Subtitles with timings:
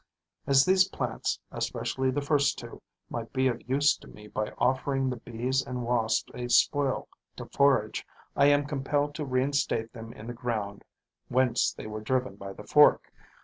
[0.47, 5.11] As these plants, especially the first two, might be of use to me by offering
[5.11, 8.03] the Bees and Wasps a spoil to forage,
[8.35, 10.85] I am compelled to reinstate them in the ground
[11.27, 13.13] whence they were driven by the fork.